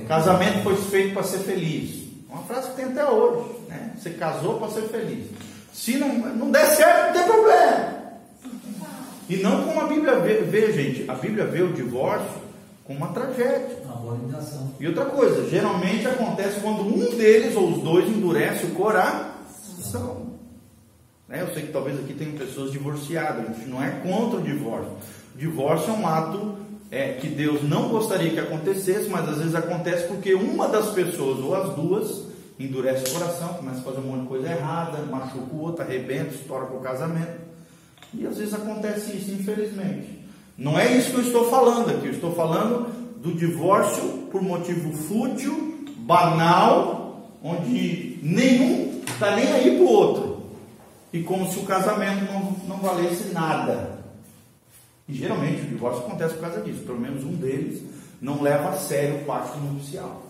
casamento 0.07 0.63
foi 0.63 0.77
feito 0.77 1.15
para 1.15 1.23
ser 1.23 1.39
feliz. 1.39 2.09
Uma 2.29 2.43
frase 2.43 2.71
que 2.71 2.77
tem 2.77 2.87
até 2.87 3.05
hoje. 3.09 3.51
Né? 3.69 3.93
Você 3.97 4.11
casou 4.11 4.59
para 4.59 4.69
ser 4.71 4.83
feliz. 4.83 5.27
Se 5.73 5.97
não, 5.97 6.15
não 6.15 6.51
der 6.51 6.67
certo, 6.67 7.07
não 7.07 7.13
tem 7.13 7.25
problema. 7.25 8.01
E 9.29 9.37
não 9.37 9.65
como 9.65 9.81
a 9.81 9.87
Bíblia 9.87 10.19
vê, 10.19 10.35
vê, 10.43 10.73
gente. 10.73 11.11
A 11.11 11.15
Bíblia 11.15 11.47
vê 11.47 11.63
o 11.63 11.73
divórcio 11.73 12.40
como 12.91 12.99
uma 12.99 13.09
tragédia. 13.09 13.79
Uma 13.85 13.95
abominação. 13.95 14.73
E 14.81 14.87
outra 14.89 15.05
coisa, 15.05 15.49
geralmente 15.49 16.09
acontece 16.09 16.59
quando 16.61 16.83
um 16.83 17.17
deles 17.17 17.55
ou 17.55 17.71
os 17.71 17.83
dois 17.83 18.09
endurece 18.09 18.67
o 18.67 18.71
coração. 18.71 20.31
Né? 21.29 21.43
Eu 21.43 21.55
sei 21.55 21.67
que 21.67 21.73
talvez 21.73 22.01
aqui 22.01 22.15
tenham 22.15 22.33
pessoas 22.33 22.73
divorciadas, 22.73 23.49
a 23.49 23.53
gente 23.53 23.69
não 23.69 23.81
é 23.81 23.91
contra 24.03 24.41
o 24.41 24.43
divórcio. 24.43 24.93
O 25.35 25.39
divórcio 25.39 25.91
é 25.91 25.93
um 25.93 26.07
ato 26.07 26.57
é, 26.91 27.13
que 27.13 27.29
Deus 27.29 27.63
não 27.63 27.91
gostaria 27.91 28.31
que 28.31 28.41
acontecesse, 28.41 29.09
mas 29.09 29.29
às 29.29 29.39
vezes 29.39 29.55
acontece 29.55 30.09
porque 30.09 30.35
uma 30.35 30.67
das 30.67 30.91
pessoas 30.91 31.39
ou 31.39 31.55
as 31.55 31.73
duas 31.77 32.25
endurece 32.59 33.09
o 33.09 33.13
coração, 33.13 33.55
começa 33.55 33.79
a 33.79 33.83
fazer 33.85 34.01
um 34.01 34.11
monte 34.11 34.23
de 34.23 34.27
coisa 34.27 34.51
errada, 34.51 34.99
machuca 35.03 35.55
o 35.55 35.61
outro, 35.61 35.85
arrebenta, 35.85 36.35
estoura 36.35 36.67
com 36.67 36.79
o 36.79 36.81
casamento. 36.81 37.41
E 38.13 38.27
às 38.27 38.37
vezes 38.37 38.53
acontece 38.53 39.17
isso, 39.17 39.31
infelizmente. 39.31 40.20
Não 40.61 40.79
é 40.79 40.95
isso 40.95 41.13
que 41.13 41.17
eu 41.17 41.23
estou 41.23 41.49
falando 41.49 41.89
aqui, 41.89 42.09
eu 42.09 42.13
estou 42.13 42.35
falando 42.35 42.87
do 43.17 43.33
divórcio 43.33 44.29
por 44.31 44.43
motivo 44.43 44.93
fútil, 44.93 45.87
banal, 46.01 47.31
onde 47.43 48.19
nenhum 48.23 49.01
está 49.09 49.35
nem 49.35 49.51
aí 49.51 49.77
para 49.79 49.85
o 49.87 49.89
outro 49.89 50.43
e 51.15 51.23
como 51.23 51.51
se 51.51 51.59
o 51.59 51.63
casamento 51.63 52.31
não, 52.31 52.53
não 52.69 52.77
valesse 52.77 53.33
nada. 53.33 54.01
E 55.09 55.15
geralmente 55.15 55.63
o 55.63 55.67
divórcio 55.67 56.05
acontece 56.05 56.35
por 56.35 56.43
causa 56.43 56.61
disso. 56.61 56.83
Pelo 56.83 57.01
menos 57.01 57.25
um 57.25 57.33
deles 57.33 57.83
não 58.21 58.43
leva 58.43 58.69
a 58.69 58.77
sério 58.77 59.17
o 59.17 59.25
pacto 59.25 59.59
nupcial. 59.59 60.27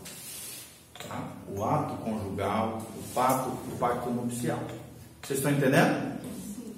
Tá? 1.09 1.25
O 1.57 1.65
ato 1.65 1.95
conjugal, 2.05 2.81
o 2.97 3.15
pacto, 3.15 3.51
o 3.51 3.77
pacto 3.81 4.09
nupcial. 4.09 4.61
Vocês 5.23 5.41
estão 5.41 5.51
entendendo? 5.51 6.21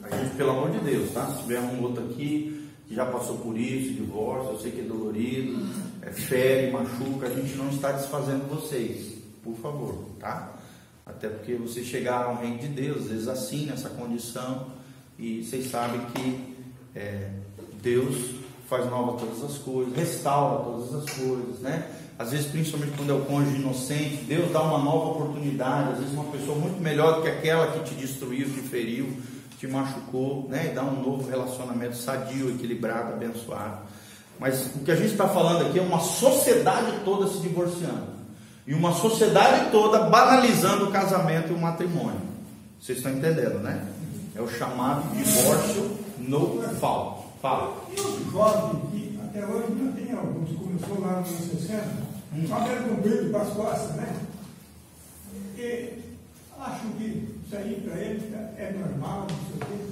A 0.05 0.17
gente, 0.17 0.37
pelo 0.37 0.53
amor 0.53 0.71
de 0.71 0.79
Deus, 0.79 1.13
tá? 1.13 1.27
Se 1.27 1.43
tiver 1.43 1.61
um 1.61 1.83
outro 1.83 2.03
aqui 2.05 2.62
já 2.93 3.07
passou 3.07 3.39
por 3.39 3.59
isso, 3.59 3.95
divórcio, 3.95 4.53
eu 4.53 4.61
sei 4.61 4.73
que 4.73 4.81
é 4.81 4.85
dolorido, 4.85 5.67
é 6.03 6.11
fere, 6.11 6.71
machuca, 6.71 7.27
a 7.27 7.35
gente 7.35 7.55
não 7.57 7.71
está 7.71 7.93
desfazendo 7.93 8.49
vocês. 8.49 9.19
Por 9.43 9.57
favor, 9.57 10.05
tá? 10.21 10.55
Até 11.05 11.29
porque 11.29 11.55
vocês 11.55 11.87
chegaram 11.87 12.31
ao 12.31 12.37
reino 12.37 12.59
de 12.59 12.69
Deus, 12.69 13.05
às 13.05 13.09
vezes 13.09 13.29
assim, 13.29 13.67
nessa 13.67 13.89
condição, 13.91 14.67
e 15.19 15.43
vocês 15.43 15.71
sabem 15.71 16.01
que 16.15 16.55
é, 16.95 17.31
Deus 17.83 18.43
faz 18.69 18.89
nova 18.89 19.19
todas 19.19 19.43
as 19.43 19.59
coisas, 19.59 19.95
restaura 19.95 20.65
todas 20.65 20.95
as 20.95 21.11
coisas, 21.11 21.61
né? 21.61 21.91
Às 22.19 22.31
vezes, 22.31 22.47
principalmente 22.47 22.97
quando 22.97 23.11
é 23.11 23.15
o 23.15 23.25
cônjuge 23.25 23.57
inocente, 23.57 24.25
Deus 24.25 24.53
dá 24.53 24.63
uma 24.63 24.79
nova 24.79 25.11
oportunidade, 25.11 25.93
às 25.93 25.99
vezes 25.99 26.15
uma 26.15 26.31
pessoa 26.31 26.57
muito 26.57 26.81
melhor 26.81 27.17
do 27.17 27.23
que 27.23 27.29
aquela 27.29 27.67
que 27.73 27.89
te 27.89 27.95
destruiu, 27.95 28.47
te 28.47 28.61
feriu, 28.61 29.09
te 29.62 29.69
machucou, 29.69 30.49
né? 30.49 30.71
E 30.73 30.75
dá 30.75 30.83
um 30.83 31.00
novo 31.00 31.31
relacionamento 31.31 31.95
sadio, 31.95 32.50
equilibrado, 32.50 33.12
abençoado. 33.12 33.78
Mas 34.37 34.66
o 34.75 34.81
que 34.81 34.90
a 34.90 34.97
gente 34.97 35.12
está 35.12 35.28
falando 35.28 35.69
aqui 35.69 35.78
é 35.78 35.83
uma 35.83 36.00
sociedade 36.00 36.99
toda 37.04 37.28
se 37.28 37.38
divorciando. 37.38 38.09
E 38.66 38.75
uma 38.75 38.92
sociedade 38.92 39.71
toda 39.71 40.00
banalizando 40.00 40.87
o 40.87 40.90
casamento 40.90 41.52
e 41.52 41.54
o 41.54 41.59
matrimônio. 41.61 42.21
Vocês 42.81 42.99
estão 42.99 43.12
entendendo, 43.12 43.61
né? 43.61 43.87
É 44.35 44.42
o 44.42 44.49
chamado 44.49 45.09
divórcio 45.16 45.97
no 46.19 46.61
falso. 46.81 47.23
Fala. 47.40 47.73
E 47.97 48.00
os 48.00 48.33
jovens 48.33 48.90
que 48.90 49.21
até 49.23 49.47
hoje 49.47 49.66
ainda 49.69 49.92
tem 49.92 50.12
alguns, 50.12 50.59
começou 50.59 51.00
lá 51.00 51.21
nos 51.21 51.28
anos 51.28 51.61
60, 51.61 51.85
hum. 52.35 52.49
cabelo 52.49 52.97
comprido 52.97 53.31
para 53.31 53.42
as 53.42 53.50
costas, 53.50 53.97
né? 53.97 54.16
E 55.57 56.02
acho 56.59 56.87
que 56.99 57.32
isso 57.53 57.57
aí 57.57 57.83
para 57.85 58.01
eles 58.01 58.23
é 58.57 58.73
normal, 58.79 59.27
não 59.29 59.29
sei 59.29 59.57
o 59.57 59.67
quê. 59.67 59.85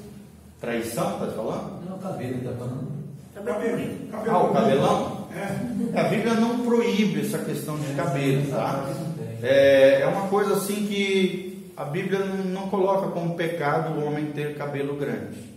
Traição, 0.60 1.12
está 1.12 1.26
falando? 1.26 1.88
Não, 1.88 1.98
cabelo, 1.98 2.36
está 2.36 2.52
falando. 2.52 2.88
Cabelo, 3.34 4.08
cabelo. 4.10 4.36
Ah, 4.36 4.42
o 4.42 4.52
cabelão? 4.52 5.28
É. 5.34 6.00
A 6.00 6.04
Bíblia 6.04 6.34
não 6.34 6.60
proíbe 6.60 7.20
essa 7.20 7.38
questão 7.38 7.78
de 7.78 7.92
cabelo, 7.94 8.50
tá? 8.50 8.86
É, 9.42 10.00
é 10.02 10.06
uma 10.06 10.28
coisa 10.28 10.54
assim 10.54 10.86
que 10.86 11.72
a 11.76 11.84
Bíblia 11.84 12.20
não 12.20 12.68
coloca 12.68 13.08
como 13.08 13.36
pecado 13.36 13.98
o 13.98 14.06
homem 14.06 14.32
ter 14.32 14.56
cabelo 14.56 14.96
grande. 14.96 15.50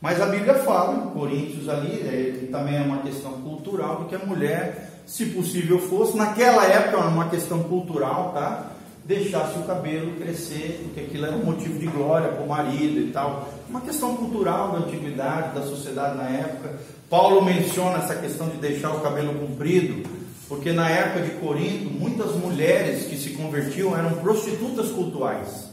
Mas 0.00 0.20
a 0.20 0.26
Bíblia 0.26 0.54
fala, 0.54 1.04
em 1.04 1.10
Coríntios 1.10 1.68
ali, 1.68 2.00
é, 2.00 2.48
também 2.50 2.76
é 2.76 2.80
uma 2.80 3.02
questão 3.02 3.32
cultural, 3.42 4.02
de 4.02 4.08
que 4.08 4.14
a 4.16 4.26
mulher, 4.26 5.02
se 5.06 5.26
possível 5.26 5.78
fosse, 5.78 6.16
naquela 6.16 6.64
época 6.64 6.98
era 6.98 7.08
uma 7.08 7.28
questão 7.28 7.62
cultural, 7.62 8.32
tá? 8.32 8.71
Deixasse 9.04 9.58
o 9.58 9.64
cabelo 9.64 10.12
crescer, 10.12 10.80
porque 10.84 11.00
aquilo 11.00 11.26
era 11.26 11.34
um 11.34 11.44
motivo 11.44 11.78
de 11.78 11.86
glória 11.86 12.28
para 12.28 12.42
o 12.42 12.48
marido 12.48 13.00
e 13.00 13.10
tal. 13.10 13.48
Uma 13.68 13.80
questão 13.80 14.16
cultural 14.16 14.72
da 14.72 14.78
antiguidade, 14.78 15.54
da 15.54 15.62
sociedade 15.62 16.16
na 16.16 16.28
época. 16.28 16.78
Paulo 17.10 17.44
menciona 17.44 17.98
essa 17.98 18.14
questão 18.14 18.48
de 18.48 18.58
deixar 18.58 18.90
o 18.92 19.00
cabelo 19.00 19.34
comprido, 19.34 20.08
porque 20.48 20.72
na 20.72 20.88
época 20.88 21.22
de 21.22 21.30
Corinto, 21.32 21.90
muitas 21.90 22.32
mulheres 22.36 23.06
que 23.06 23.16
se 23.16 23.30
convertiam 23.30 23.96
eram 23.96 24.12
prostitutas 24.16 24.90
cultuais. 24.90 25.68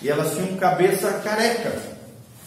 E 0.00 0.08
elas 0.08 0.34
tinham 0.34 0.56
cabeça 0.56 1.12
careca. 1.24 1.80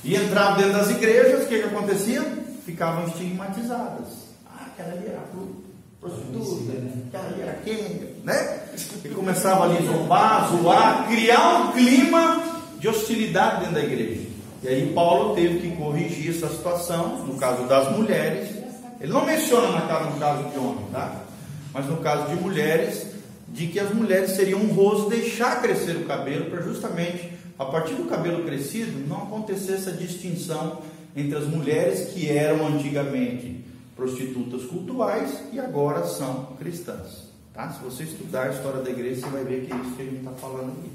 E 0.04 0.16
entravam 0.16 0.58
dentro 0.58 0.74
das 0.74 0.90
igrejas, 0.90 1.46
o 1.46 1.48
que, 1.48 1.60
que 1.60 1.66
acontecia? 1.66 2.22
Ficavam 2.66 3.08
estigmatizadas. 3.08 4.08
Ah, 4.46 4.68
aquela 4.68 4.92
ali 4.92 5.08
era 5.08 5.22
prostituta, 6.00 6.74
aquela 7.08 7.28
ali 7.28 7.42
era 7.42 7.54
quem, 7.64 8.16
né? 8.24 8.65
E 9.04 9.10
começava 9.10 9.66
ali 9.66 9.78
a 9.78 9.92
zombar, 9.92 10.50
zoar, 10.50 11.08
criar 11.08 11.62
um 11.62 11.72
clima 11.72 12.44
de 12.80 12.88
hostilidade 12.88 13.62
dentro 13.62 13.76
da 13.76 13.84
igreja. 13.84 14.22
E 14.64 14.68
aí 14.68 14.92
Paulo 14.94 15.36
teve 15.36 15.60
que 15.60 15.76
corrigir 15.76 16.36
essa 16.36 16.50
situação, 16.50 17.26
no 17.26 17.36
caso 17.38 17.68
das 17.68 17.96
mulheres. 17.96 18.50
Ele 19.00 19.12
não 19.12 19.26
menciona 19.26 19.68
no 19.68 20.20
caso 20.20 20.50
de 20.50 20.58
homem, 20.58 20.86
tá? 20.92 21.22
Mas 21.74 21.86
no 21.88 21.98
caso 21.98 22.30
de 22.30 22.42
mulheres, 22.42 23.08
de 23.48 23.68
que 23.68 23.80
as 23.80 23.94
mulheres 23.94 24.32
seriam 24.32 24.62
honroso 24.62 25.10
deixar 25.10 25.62
crescer 25.62 25.96
o 25.98 26.06
cabelo 26.06 26.46
para 26.50 26.62
justamente 26.62 27.30
a 27.58 27.66
partir 27.66 27.94
do 27.94 28.06
cabelo 28.06 28.44
crescido 28.44 29.08
não 29.08 29.24
acontecer 29.24 29.74
essa 29.74 29.92
distinção 29.92 30.82
entre 31.16 31.38
as 31.38 31.46
mulheres 31.46 32.10
que 32.12 32.30
eram 32.30 32.68
antigamente 32.68 33.64
prostitutas 33.96 34.64
cultuais 34.64 35.42
e 35.54 35.60
agora 35.60 36.06
são 36.06 36.56
cristãs. 36.60 37.35
Tá? 37.56 37.70
Se 37.70 37.82
você 37.84 38.04
estudar 38.04 38.44
a 38.44 38.50
história 38.50 38.82
da 38.82 38.90
igreja, 38.90 39.22
você 39.22 39.30
vai 39.30 39.44
ver 39.46 39.66
que 39.66 39.72
é 39.72 39.76
isso 39.78 39.96
que 39.96 40.02
a 40.02 40.06
gente 40.06 40.18
está 40.18 40.32
falando 40.32 40.72
aqui. 40.72 40.92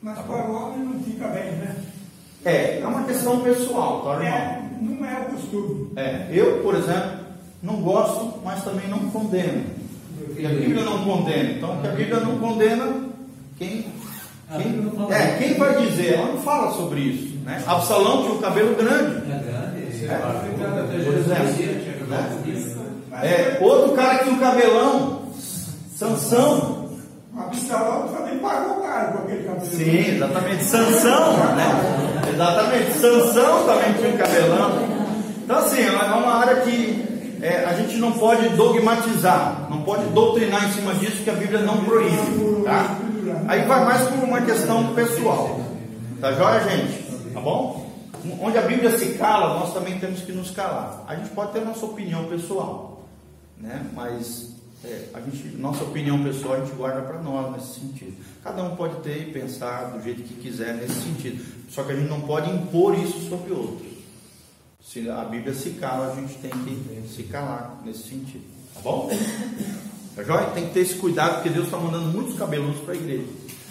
Mas 0.00 0.16
tá 0.16 0.22
para 0.22 0.50
o 0.50 0.54
homem 0.54 0.84
não 0.86 1.00
fica 1.00 1.26
bem, 1.28 1.52
né? 1.52 1.76
É, 2.44 2.80
é 2.80 2.86
uma 2.86 3.02
questão 3.04 3.40
pessoal, 3.40 4.02
tá, 4.02 4.12
irmão? 4.12 4.26
É, 4.26 4.62
não 4.80 5.06
é 5.06 5.20
o 5.22 5.24
costume. 5.24 5.90
É, 5.96 6.28
eu, 6.30 6.62
por 6.62 6.74
exemplo, 6.76 7.18
não 7.62 7.76
gosto, 7.82 8.40
mas 8.44 8.62
também 8.62 8.86
não 8.88 9.10
condeno. 9.10 9.64
E 10.36 10.46
a 10.46 10.50
Bíblia 10.50 10.84
não 10.84 11.04
condena. 11.04 11.50
Então, 11.50 11.80
que 11.80 11.88
a 11.88 11.92
Bíblia 11.92 12.20
não 12.20 12.38
condena, 12.38 12.84
quem, 13.58 13.86
quem, 14.56 14.92
é, 15.10 15.38
quem 15.38 15.54
vai 15.54 15.84
dizer? 15.84 16.14
Ela 16.14 16.32
não 16.32 16.42
fala 16.42 16.72
sobre 16.74 17.00
isso. 17.00 17.38
Né? 17.38 17.62
Absalão 17.66 18.22
tinha 18.22 18.34
o 18.34 18.40
cabelo 18.40 18.76
grande. 18.76 19.16
É 19.16 19.42
grande. 19.42 20.06
É, 20.06 21.04
por 21.04 21.14
exemplo. 21.14 22.08
Né? 22.08 22.40
É, 23.22 23.58
outro 23.60 23.94
cara 23.94 24.18
que 24.18 24.24
tinha 24.24 24.36
o 24.36 24.40
cabelão, 24.40 25.13
Sansão. 25.96 26.84
Absalão 27.36 28.08
também 28.08 28.38
pagou 28.38 28.82
caro 28.82 29.12
com 29.12 29.18
aquele 29.18 29.44
cabelo. 29.44 29.66
Sim, 29.66 30.14
exatamente. 30.16 30.64
Sansão, 30.64 31.32
né? 31.54 32.30
Exatamente. 32.32 32.92
Sansão 32.92 33.66
também 33.66 33.92
tinha 33.94 34.14
um 34.14 34.16
cabelão. 34.16 34.88
Então, 35.44 35.58
assim, 35.58 35.82
é 35.82 35.90
uma 35.90 36.34
área 36.34 36.60
que 36.62 37.38
é, 37.42 37.64
a 37.64 37.74
gente 37.74 37.96
não 37.96 38.12
pode 38.12 38.48
dogmatizar, 38.50 39.66
não 39.68 39.82
pode 39.82 40.04
doutrinar 40.06 40.68
em 40.68 40.72
cima 40.72 40.94
disso 40.94 41.22
que 41.22 41.30
a 41.30 41.34
Bíblia 41.34 41.60
não 41.60 41.84
proíbe. 41.84 42.64
Tá? 42.64 42.98
Aí 43.48 43.62
vai 43.66 43.84
mais 43.84 44.08
por 44.08 44.24
uma 44.24 44.40
questão 44.40 44.94
pessoal. 44.94 45.60
Tá 46.20 46.32
joia, 46.32 46.60
gente? 46.60 47.32
Tá 47.32 47.40
bom? 47.40 47.84
Onde 48.40 48.56
a 48.56 48.62
Bíblia 48.62 48.96
se 48.96 49.14
cala, 49.14 49.58
nós 49.58 49.74
também 49.74 49.98
temos 49.98 50.22
que 50.22 50.32
nos 50.32 50.50
calar. 50.50 51.04
A 51.06 51.14
gente 51.16 51.30
pode 51.30 51.52
ter 51.52 51.58
a 51.58 51.64
nossa 51.64 51.84
opinião 51.84 52.24
pessoal, 52.24 53.04
né? 53.60 53.84
mas 53.92 54.54
é, 54.84 55.08
a 55.14 55.20
gente, 55.20 55.48
nossa 55.56 55.82
opinião 55.82 56.22
pessoal 56.22 56.54
a 56.54 56.60
gente 56.60 56.74
guarda 56.74 57.02
para 57.02 57.18
nós 57.20 57.52
nesse 57.52 57.80
sentido. 57.80 58.14
Cada 58.42 58.62
um 58.62 58.76
pode 58.76 58.96
ter 58.96 59.28
e 59.28 59.32
pensar 59.32 59.90
do 59.90 60.02
jeito 60.02 60.22
que 60.22 60.34
quiser 60.34 60.74
nesse 60.74 61.00
sentido. 61.00 61.42
Só 61.70 61.82
que 61.82 61.92
a 61.92 61.96
gente 61.96 62.08
não 62.08 62.20
pode 62.20 62.50
impor 62.50 62.98
isso 62.98 63.28
sobre 63.28 63.52
outros. 63.52 63.94
Se 64.82 65.08
a 65.08 65.24
Bíblia 65.24 65.54
se 65.54 65.70
cala, 65.70 66.12
a 66.12 66.14
gente 66.14 66.34
tem 66.34 66.50
que 66.50 67.08
se 67.08 67.22
calar 67.24 67.80
nesse 67.84 68.10
sentido. 68.10 68.44
Tá 68.74 68.80
bom? 68.82 69.10
Tá 70.14 70.22
joia? 70.22 70.46
Tem 70.48 70.66
que 70.66 70.74
ter 70.74 70.80
esse 70.80 70.94
cuidado, 70.96 71.36
porque 71.36 71.48
Deus 71.48 71.64
está 71.64 71.78
mandando 71.78 72.06
muitos 72.06 72.38
cabeludos 72.38 72.80
para 72.80 72.92
a 72.92 72.96
igreja. 72.96 73.24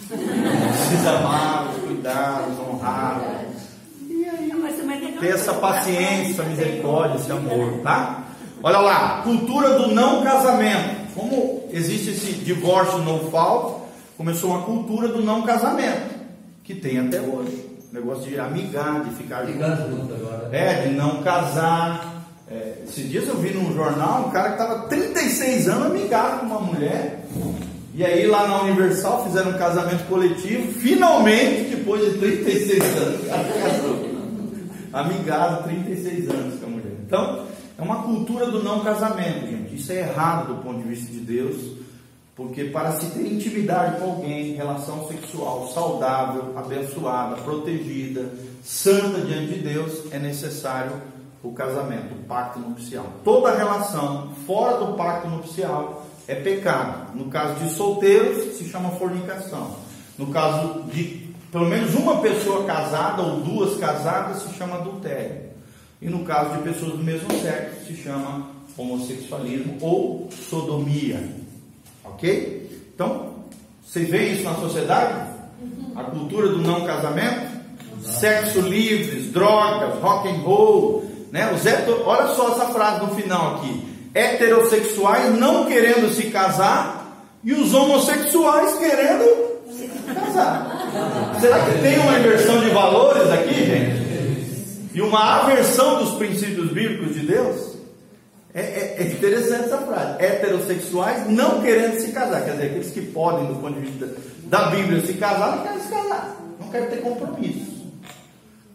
Precisa 0.08 1.18
amá-los, 1.18 1.76
cuidá-los, 1.84 2.58
honrá-los. 2.58 3.62
E 4.10 5.20
ter 5.20 5.28
essa 5.28 5.54
paciência, 5.54 6.32
essa 6.32 6.42
misericórdia, 6.42 7.16
esse 7.16 7.30
amor, 7.30 7.80
tá? 7.82 8.24
Olha 8.62 8.78
lá, 8.78 9.20
cultura 9.22 9.78
do 9.78 9.94
não 9.94 10.24
casamento. 10.24 11.03
Como 11.14 11.68
existe 11.70 12.10
esse 12.10 12.32
divórcio 12.32 12.98
no 12.98 13.30
fault, 13.30 13.82
começou 14.16 14.50
uma 14.50 14.62
cultura 14.62 15.08
do 15.08 15.22
não 15.22 15.42
casamento, 15.42 16.14
que 16.62 16.74
tem 16.74 16.98
até 16.98 17.20
hoje. 17.20 17.72
Negócio 17.92 18.28
de 18.28 18.38
amigar, 18.40 19.04
de 19.04 19.14
ficar 19.14 19.42
junto. 19.42 19.52
Ligando 19.52 19.90
junto 19.90 20.14
agora. 20.14 20.48
É, 20.50 20.82
de 20.82 20.94
não 20.94 21.22
casar. 21.22 22.24
É, 22.50 22.82
esses 22.84 23.08
dias 23.08 23.28
eu 23.28 23.36
vi 23.36 23.54
num 23.54 23.72
jornal 23.72 24.26
um 24.26 24.30
cara 24.30 24.48
que 24.48 24.62
estava 24.62 24.88
36 24.88 25.68
anos 25.68 25.86
amigado 25.86 26.40
com 26.40 26.46
uma 26.46 26.60
mulher. 26.60 27.24
E 27.94 28.04
aí 28.04 28.26
lá 28.26 28.48
na 28.48 28.62
Universal 28.62 29.24
fizeram 29.24 29.50
um 29.50 29.58
casamento 29.58 30.08
coletivo. 30.08 30.72
Finalmente, 30.72 31.76
depois 31.76 32.04
de 32.04 32.18
36 32.18 32.82
anos, 32.96 33.20
o. 33.84 34.14
Amigado 34.92 35.64
36 35.64 36.28
anos 36.30 36.60
com 36.60 36.66
a 36.66 36.70
mulher. 36.70 36.92
Então, 37.06 37.43
é 37.76 37.82
uma 37.82 38.02
cultura 38.02 38.50
do 38.50 38.62
não 38.62 38.80
casamento, 38.80 39.46
gente. 39.46 39.74
Isso 39.74 39.92
é 39.92 40.00
errado 40.00 40.54
do 40.54 40.62
ponto 40.62 40.82
de 40.82 40.88
vista 40.88 41.10
de 41.10 41.20
Deus. 41.20 41.84
Porque 42.36 42.64
para 42.64 42.92
se 42.92 43.06
ter 43.06 43.32
intimidade 43.32 44.00
com 44.00 44.10
alguém, 44.10 44.54
relação 44.54 45.06
sexual 45.06 45.68
saudável, 45.72 46.52
abençoada, 46.56 47.36
protegida, 47.36 48.28
santa 48.62 49.20
diante 49.20 49.54
de 49.54 49.60
Deus, 49.60 50.12
é 50.12 50.18
necessário 50.18 50.92
o 51.42 51.52
casamento, 51.52 52.14
o 52.14 52.24
pacto 52.24 52.58
nupcial. 52.58 53.06
Toda 53.22 53.56
relação 53.56 54.32
fora 54.46 54.84
do 54.84 54.94
pacto 54.94 55.28
nupcial 55.28 56.06
é 56.26 56.34
pecado. 56.34 57.16
No 57.16 57.26
caso 57.26 57.54
de 57.62 57.70
solteiros, 57.70 58.56
se 58.56 58.64
chama 58.64 58.90
fornicação. 58.92 59.76
No 60.18 60.28
caso 60.28 60.82
de 60.84 61.24
pelo 61.52 61.66
menos 61.66 61.94
uma 61.94 62.20
pessoa 62.20 62.64
casada 62.64 63.22
ou 63.22 63.40
duas 63.42 63.78
casadas, 63.78 64.42
se 64.42 64.54
chama 64.54 64.74
adultério. 64.74 65.43
E 66.04 66.10
no 66.10 66.22
caso 66.22 66.56
de 66.56 66.62
pessoas 66.64 66.92
do 66.92 67.02
mesmo 67.02 67.26
sexo, 67.40 67.86
se 67.86 67.96
chama 67.96 68.50
homossexualismo 68.76 69.78
ou 69.80 70.28
sodomia. 70.50 71.18
Ok? 72.04 72.90
Então, 72.94 73.36
vocês 73.82 74.10
veem 74.10 74.34
isso 74.34 74.44
na 74.44 74.54
sociedade? 74.56 75.30
A 75.96 76.04
cultura 76.04 76.48
do 76.48 76.58
não 76.58 76.84
casamento? 76.84 77.54
Sexo 78.02 78.60
livres, 78.60 79.32
drogas, 79.32 79.98
rock 80.00 80.28
and 80.28 80.42
roll, 80.42 81.10
né? 81.32 81.50
Os 81.54 81.64
heter... 81.64 81.94
Olha 82.06 82.34
só 82.34 82.48
essa 82.48 82.66
frase 82.66 83.00
no 83.00 83.14
final 83.14 83.56
aqui: 83.56 83.82
heterossexuais 84.12 85.34
não 85.38 85.64
querendo 85.64 86.12
se 86.12 86.24
casar 86.24 87.24
e 87.42 87.54
os 87.54 87.72
homossexuais 87.72 88.78
querendo 88.78 89.72
se 89.72 89.88
casar. 90.12 91.34
Será 91.40 91.64
que 91.64 91.78
tem 91.80 91.98
uma 91.98 92.18
inversão 92.18 92.60
de 92.60 92.68
valores 92.68 93.30
aqui, 93.30 93.54
gente? 93.54 94.03
E 94.94 95.00
uma 95.02 95.40
aversão 95.40 96.04
dos 96.04 96.14
princípios 96.16 96.70
bíblicos 96.70 97.14
de 97.14 97.26
Deus? 97.26 97.74
É, 98.54 98.60
é- 98.60 98.96
é 99.00 99.12
interessante 99.12 99.64
essa 99.64 99.78
frase. 99.78 100.22
Heterossexuais 100.22 101.28
não 101.28 101.60
querendo 101.60 101.98
se 101.98 102.12
casar. 102.12 102.44
Quer 102.44 102.52
dizer, 102.52 102.66
aqueles 102.66 102.90
que 102.92 103.00
podem, 103.02 103.46
do 103.46 103.56
ponto 103.56 103.80
de 103.80 103.86
vista 103.90 104.08
da 104.44 104.70
Bíblia, 104.70 105.04
se 105.04 105.14
casar, 105.14 105.56
não 105.56 105.62
querem 105.64 105.80
se 105.80 105.88
casar. 105.88 106.36
Não 106.60 106.68
querem 106.68 106.88
ter 106.88 107.00
compromisso. 107.02 107.74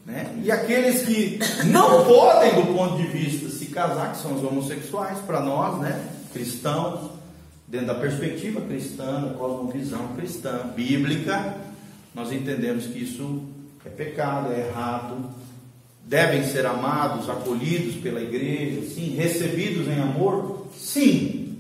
Né? 0.06 0.28
E 0.44 0.52
aqueles 0.52 1.04
que 1.04 1.40
não 1.68 2.04
podem, 2.04 2.54
do 2.56 2.74
ponto 2.74 2.98
de 2.98 3.08
vista, 3.08 3.48
se 3.48 3.68
casar, 3.68 4.12
que 4.12 4.18
são 4.18 4.34
os 4.34 4.44
homossexuais, 4.44 5.20
para 5.20 5.40
nós, 5.40 5.80
né, 5.80 6.04
cristãos, 6.34 7.12
dentro 7.68 7.88
da 7.88 7.96
perspectiva 7.96 8.60
cristã, 8.62 9.22
da 9.22 9.34
cosmovisão 9.36 10.08
cristã, 10.18 10.68
bíblica, 10.76 11.56
nós 12.14 12.32
entendemos 12.32 12.88
que 12.88 13.04
isso 13.04 13.44
é 13.86 13.90
pecado, 13.90 14.52
é 14.52 14.68
errado, 14.68 15.30
devem 16.10 16.44
ser 16.44 16.66
amados, 16.66 17.30
acolhidos 17.30 17.96
pela 17.98 18.20
igreja, 18.20 18.82
sim, 18.94 19.16
recebidos 19.16 19.88
em 19.88 20.02
amor, 20.02 20.66
sim, 20.76 21.56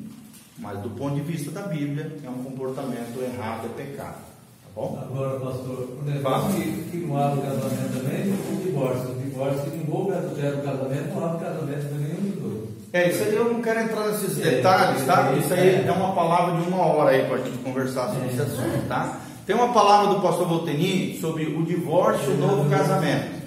mas 0.58 0.80
do 0.80 0.90
ponto 0.90 1.14
de 1.16 1.22
vista 1.22 1.52
da 1.52 1.62
Bíblia, 1.62 2.18
é 2.26 2.30
um 2.30 2.44
comportamento 2.44 3.22
errado, 3.22 3.68
é 3.68 3.84
pecado, 3.84 4.16
tá 4.16 4.70
bom? 4.76 5.00
Agora, 5.00 5.40
pastor, 5.40 5.88
o 6.02 6.04
negócio 6.04 6.50
que, 6.60 6.84
que 6.90 6.98
não 6.98 7.16
abre 7.16 7.40
o 7.40 7.44
casamento 7.44 7.94
também 7.94 8.22
é 8.22 8.36
o 8.52 8.66
divórcio. 8.66 9.12
O 9.12 9.22
divórcio 9.22 9.72
que 9.72 9.78
envolve 9.78 10.12
adultério 10.14 10.58
o 10.58 10.62
casamento, 10.64 11.16
não 11.16 11.26
abre 11.26 11.38
o 11.38 11.40
casamento 11.48 11.88
para 11.88 11.98
nenhum 12.00 12.32
dos 12.32 12.42
dois. 12.42 12.70
É, 12.92 13.10
isso 13.10 13.24
aí 13.24 13.36
eu 13.36 13.54
não 13.54 13.62
quero 13.62 13.80
entrar 13.82 14.08
nesses 14.08 14.40
É, 14.40 14.50
detalhes, 14.50 15.06
tá? 15.06 15.32
é, 15.32 15.38
Isso 15.38 15.54
aí 15.54 15.70
é. 15.76 15.86
é 15.88 15.92
uma 15.92 16.12
palavra 16.14 16.60
de 16.60 16.68
uma 16.68 16.82
hora 16.88 17.12
aí 17.12 17.24
para 17.28 17.36
a 17.36 17.44
gente 17.44 17.60
conversar 17.60 18.08
sobre 18.10 18.30
esse 18.30 18.42
assunto, 18.42 18.88
tá? 18.88 19.20
Tem 19.46 19.56
uma 19.56 19.72
palavra 19.72 20.16
do 20.16 20.22
pastor 20.22 20.48
Volteni 20.48 21.20
sobre 21.22 21.46
o 21.46 21.64
divórcio 21.64 22.32
e 22.32 22.34
o 22.34 22.38
novo 22.38 22.68
casamento. 22.68 23.39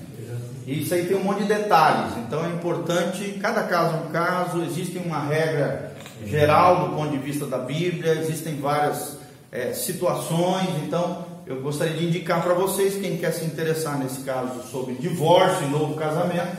Isso 0.66 0.94
aí 0.94 1.06
tem 1.06 1.16
um 1.16 1.24
monte 1.24 1.42
de 1.42 1.48
detalhes, 1.48 2.16
então 2.18 2.44
é 2.44 2.48
importante, 2.48 3.38
cada 3.40 3.64
caso 3.64 3.96
é 3.96 4.00
um 4.08 4.12
caso, 4.12 4.62
existe 4.62 4.96
uma 4.98 5.20
regra 5.20 5.92
geral 6.24 6.88
do 6.88 6.96
ponto 6.96 7.10
de 7.10 7.18
vista 7.18 7.46
da 7.46 7.58
Bíblia, 7.58 8.12
existem 8.12 8.56
várias 8.60 9.18
eh, 9.50 9.72
situações, 9.72 10.68
então 10.84 11.26
eu 11.46 11.60
gostaria 11.60 11.94
de 11.94 12.06
indicar 12.06 12.42
para 12.42 12.54
vocês, 12.54 12.94
quem 12.94 13.16
quer 13.16 13.32
se 13.32 13.44
interessar 13.44 13.98
nesse 13.98 14.20
caso 14.20 14.62
sobre 14.70 14.94
divórcio 14.94 15.66
e 15.66 15.70
novo 15.70 15.94
casamento, 15.94 16.58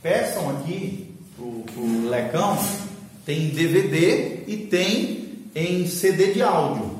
peçam 0.00 0.48
aqui 0.50 1.12
pro, 1.36 1.64
pro 1.74 2.08
Lecão, 2.08 2.56
tem 3.26 3.48
DVD 3.48 4.44
e 4.46 4.68
tem 4.70 5.42
em 5.54 5.86
CD 5.86 6.32
de 6.32 6.42
áudio. 6.42 6.91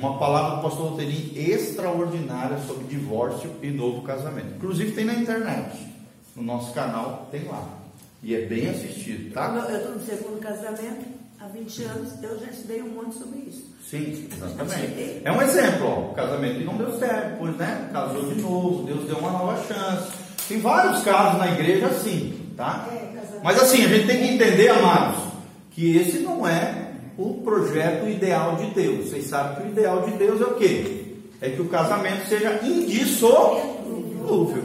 Uma 0.00 0.18
palavra 0.18 0.56
do 0.56 0.62
pastor 0.62 0.92
Roteirinho 0.92 1.30
extraordinária 1.36 2.58
sobre 2.66 2.84
divórcio 2.84 3.50
e 3.62 3.70
novo 3.70 4.00
casamento. 4.00 4.54
Inclusive 4.56 4.92
tem 4.92 5.04
na 5.04 5.12
internet. 5.12 5.76
No 6.34 6.42
nosso 6.42 6.72
canal 6.72 7.28
tem 7.30 7.44
lá. 7.44 7.62
E 8.22 8.34
é 8.34 8.46
bem 8.46 8.70
assistido, 8.70 9.32
tá? 9.34 9.66
Eu 9.68 9.76
estou 9.76 9.92
no 9.92 10.00
segundo 10.00 10.40
casamento 10.40 11.04
há 11.38 11.46
20 11.48 11.82
anos, 11.84 12.22
eu 12.22 12.38
já 12.38 12.46
estudei 12.46 12.82
um 12.82 12.88
monte 12.88 13.18
sobre 13.18 13.40
isso. 13.40 13.64
Sim, 13.90 14.28
exatamente. 14.32 15.22
É 15.22 15.32
um 15.32 15.42
exemplo, 15.42 15.86
ó, 15.86 16.10
o 16.12 16.14
casamento 16.14 16.58
que 16.58 16.64
não 16.64 16.76
deu 16.76 16.98
certo, 16.98 17.32
depois, 17.32 17.56
né? 17.56 17.90
Casou 17.92 18.32
de 18.32 18.40
novo, 18.40 18.84
Deus 18.84 19.06
deu 19.06 19.18
uma 19.18 19.32
nova 19.32 19.62
chance. 19.66 20.12
Tem 20.48 20.60
vários 20.60 21.02
casos 21.02 21.38
na 21.38 21.50
igreja 21.52 21.86
assim, 21.86 22.40
tá? 22.56 22.88
É. 22.90 23.40
Mas 23.42 23.60
assim, 23.60 23.84
a 23.84 23.88
gente 23.88 24.06
tem 24.06 24.18
que 24.18 24.34
entender, 24.34 24.68
amados, 24.68 25.22
que 25.70 25.96
esse 25.96 26.20
não 26.20 26.46
é 26.46 26.89
o 27.20 27.42
projeto 27.42 28.08
ideal 28.08 28.56
de 28.56 28.70
Deus. 28.70 29.10
Vocês 29.10 29.26
sabem 29.26 29.56
que 29.56 29.68
o 29.68 29.72
ideal 29.72 30.02
de 30.02 30.12
Deus 30.12 30.40
é 30.40 30.44
o 30.44 30.54
quê? 30.54 31.04
É 31.38 31.50
que 31.50 31.60
o 31.60 31.68
casamento 31.68 32.26
seja 32.26 32.64
indissolúvel. 32.64 34.64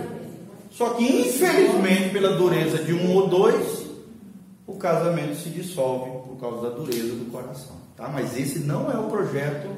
Só 0.71 0.91
que, 0.91 1.03
infelizmente, 1.03 2.11
pela 2.11 2.37
dureza 2.37 2.81
de 2.81 2.93
um 2.93 3.13
ou 3.13 3.27
dois, 3.27 3.85
o 4.65 4.75
casamento 4.75 5.35
se 5.35 5.49
dissolve 5.49 6.11
por 6.27 6.37
causa 6.39 6.69
da 6.69 6.75
dureza 6.75 7.15
do 7.15 7.29
coração. 7.29 7.75
Tá? 7.97 8.07
Mas 8.07 8.37
esse 8.37 8.59
não 8.59 8.89
é 8.89 8.97
o 8.97 9.09
projeto 9.09 9.69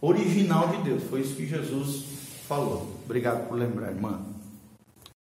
original 0.00 0.68
de 0.68 0.82
Deus. 0.82 1.02
Foi 1.04 1.20
isso 1.20 1.34
que 1.34 1.46
Jesus 1.46 2.04
falou. 2.46 2.86
Obrigado 3.04 3.48
por 3.48 3.58
lembrar, 3.58 3.90
irmã. 3.90 4.20